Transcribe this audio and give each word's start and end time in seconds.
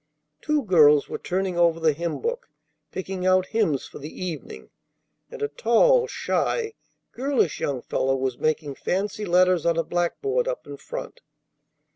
Two 0.41 0.63
girls 0.63 1.07
were 1.09 1.19
turning 1.19 1.59
over 1.59 1.79
the 1.79 1.93
hymn 1.93 2.21
book, 2.21 2.49
picking 2.89 3.27
out 3.27 3.45
hymns 3.49 3.85
for 3.85 3.99
the 3.99 4.09
evening; 4.09 4.71
and 5.29 5.43
a 5.43 5.47
tall, 5.47 6.07
shy, 6.07 6.73
girlish 7.11 7.59
young 7.59 7.83
fellow 7.83 8.15
was 8.15 8.39
making 8.39 8.73
fancy 8.73 9.25
letters 9.25 9.63
on 9.63 9.77
a 9.77 9.83
blackboard 9.83 10.47
up 10.47 10.65
in 10.65 10.77
front. 10.77 11.21